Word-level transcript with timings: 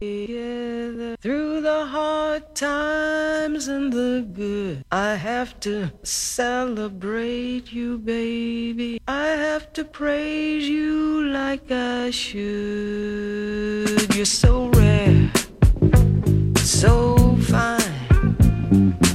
together 0.00 1.16
through 1.20 1.60
the 1.60 1.86
hard 1.86 2.54
times 2.54 3.68
and 3.68 3.92
the 3.92 4.26
good. 4.32 4.84
I 4.90 5.14
have 5.14 5.60
to 5.60 5.92
celebrate 6.02 7.72
you, 7.72 7.98
baby. 7.98 9.00
I 9.06 9.26
have 9.26 9.72
to 9.74 9.84
praise 9.84 10.66
you 10.66 11.26
like 11.26 11.70
I 11.70 12.10
should. 12.10 14.14
You're 14.14 14.24
so 14.24 14.68
rare, 14.68 15.30
so 16.56 17.36
fine. 17.36 19.09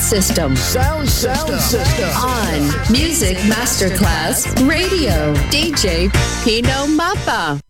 System. 0.00 0.56
Sound 0.56 1.08
system. 1.08 1.58
system. 1.58 2.08
On 2.22 2.92
Music 2.92 3.36
Masterclass 3.44 4.46
Radio, 4.66 5.34
DJ 5.50 6.10
Pino 6.42 6.86
Mappa. 6.86 7.69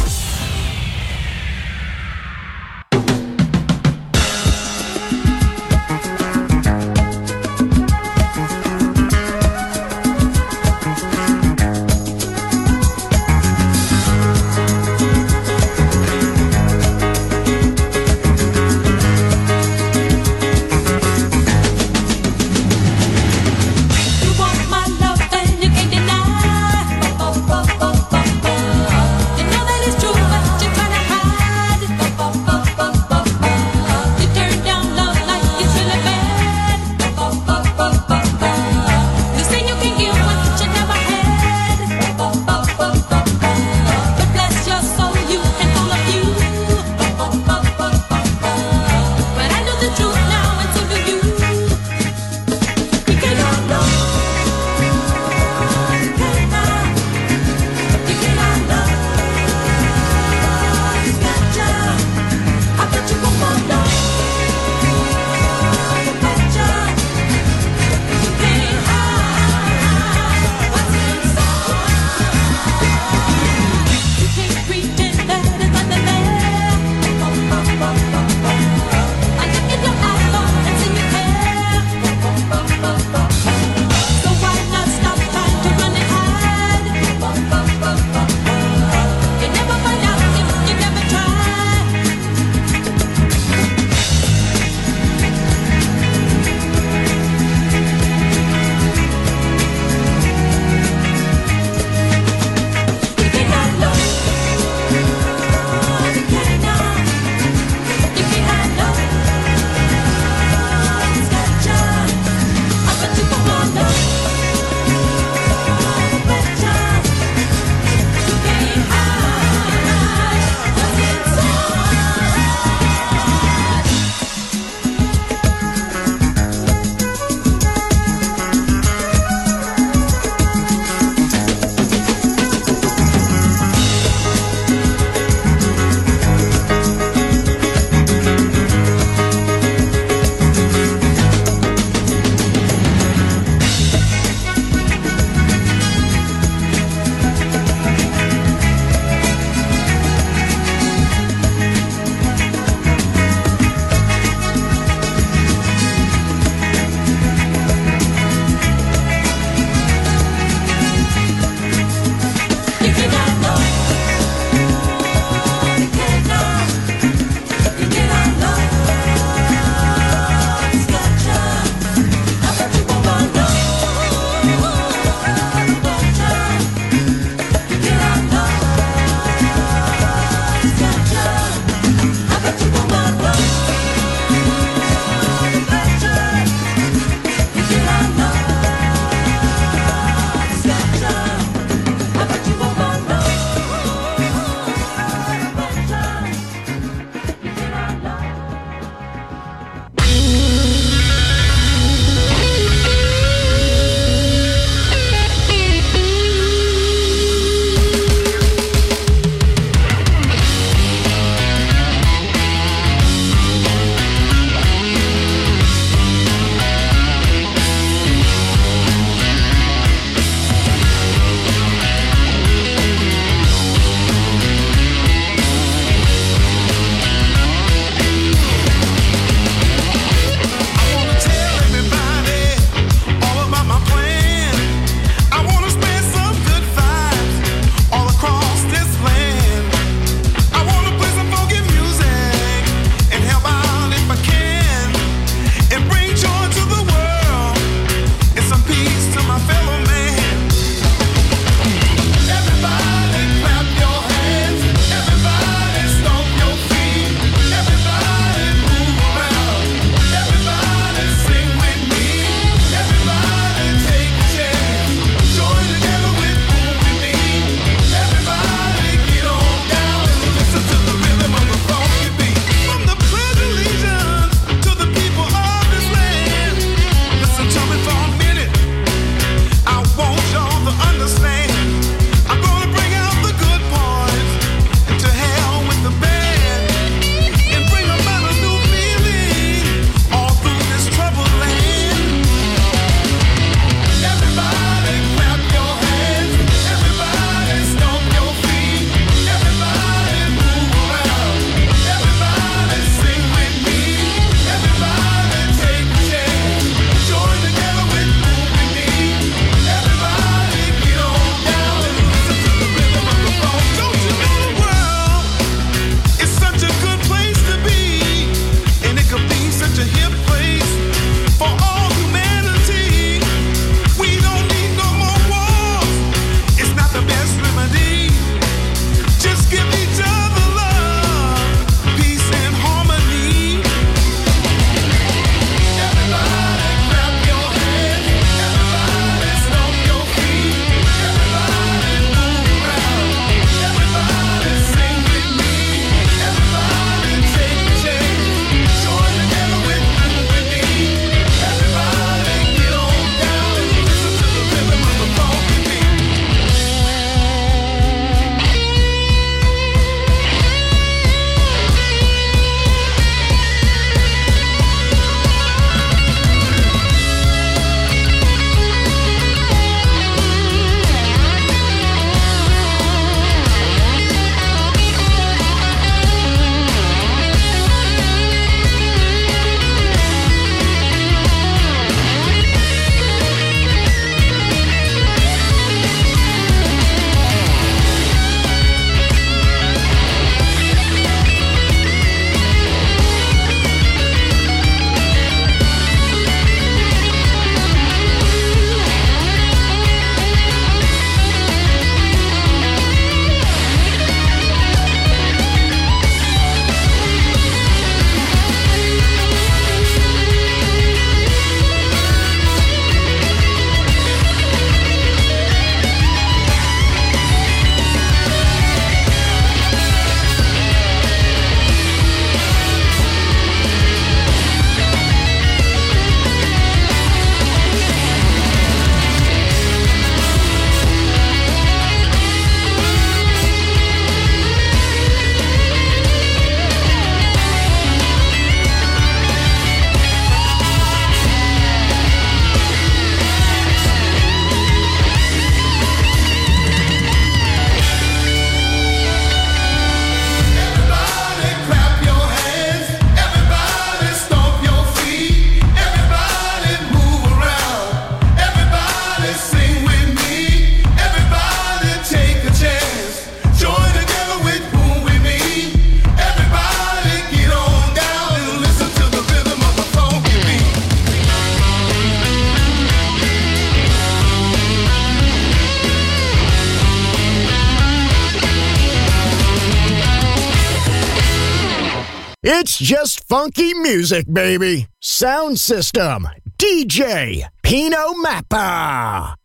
just 482.81 483.27
funky 483.27 483.75
music, 483.75 484.25
baby. 484.31 484.87
Sound 485.01 485.59
system, 485.59 486.27
DJ, 486.57 487.45
Pino 487.61 488.13
Mappa. 488.13 489.35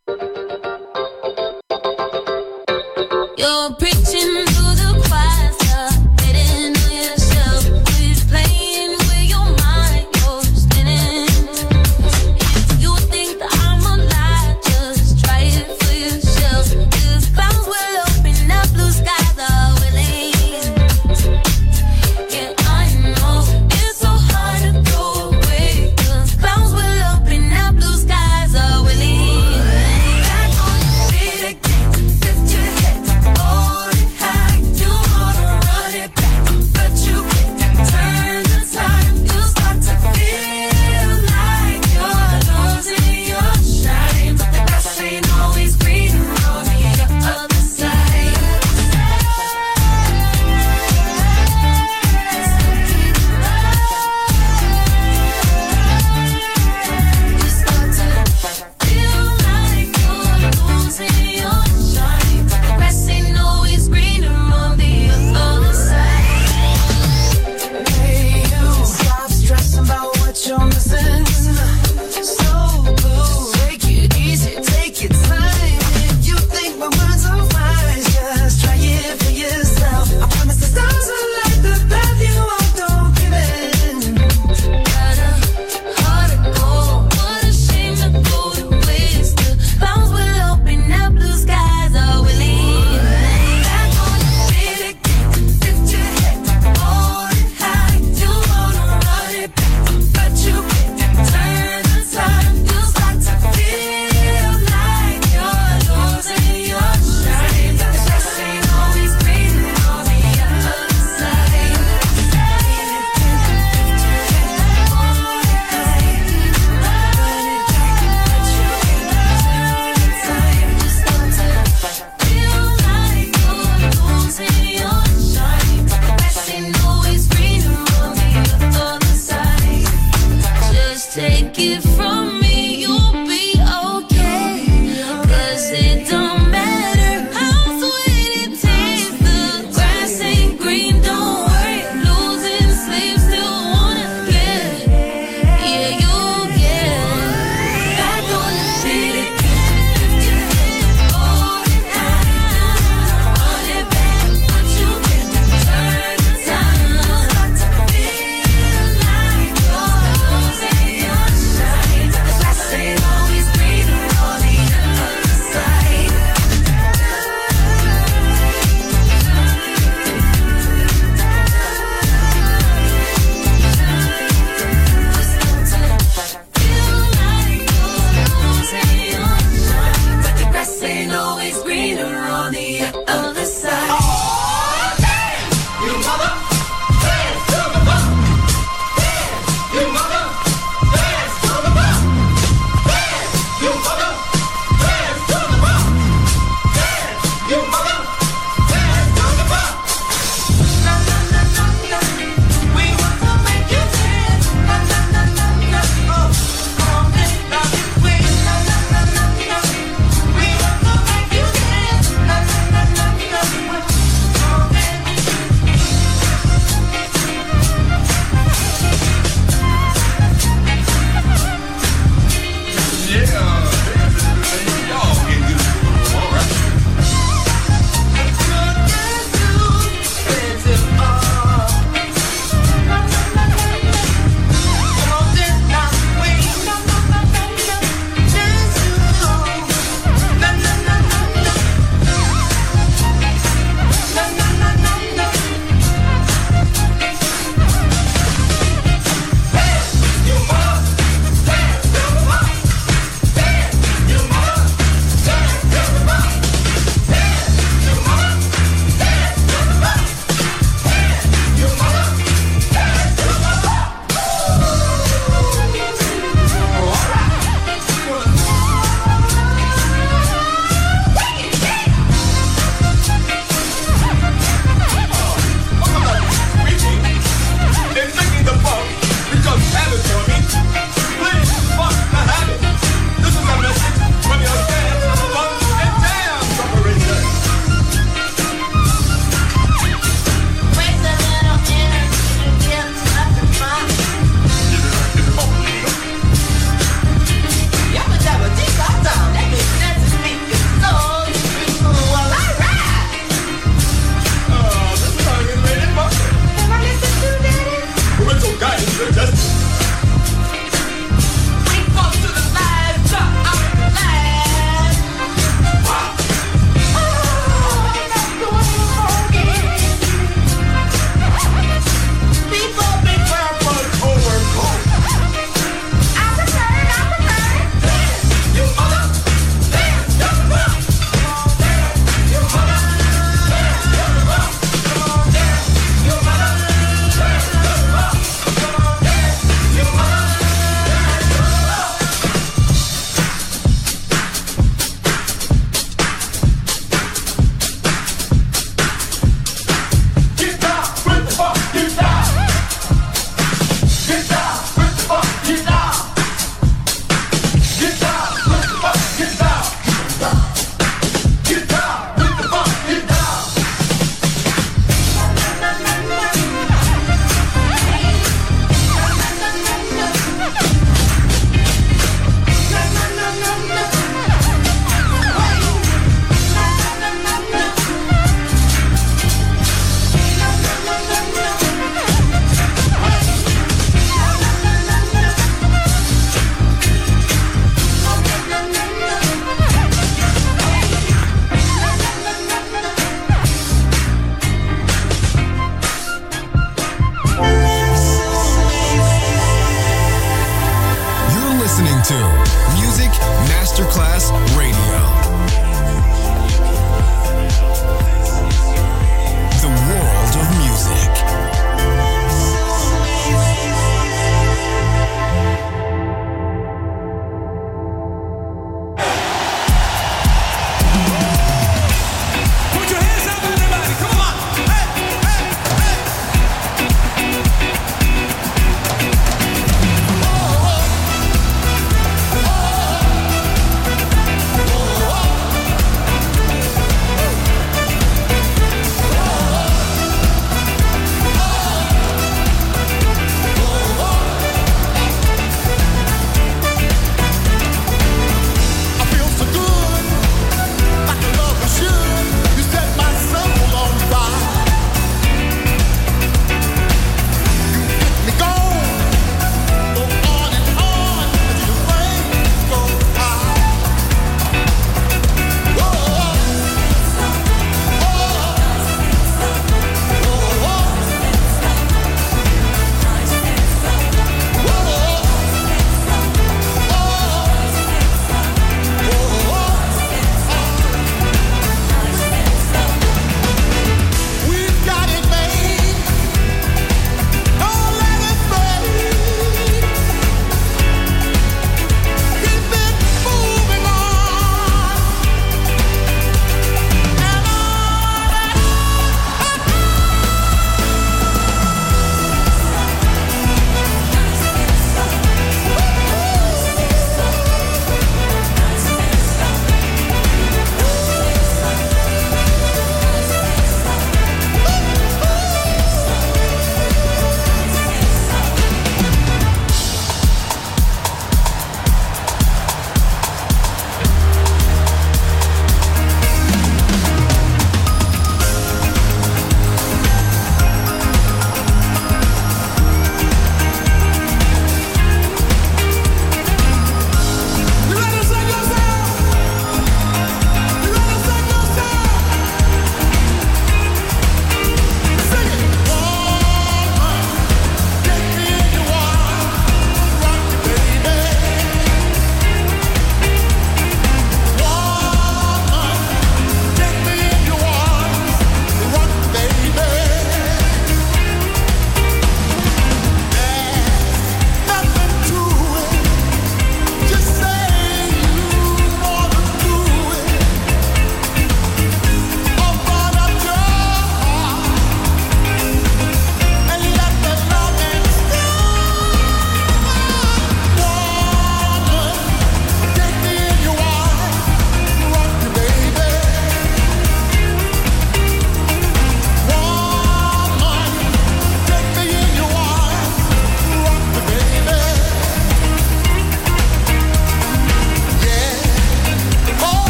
You're 3.37 3.77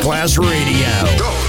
Masterclass 0.00 0.38
Radio. 0.38 0.59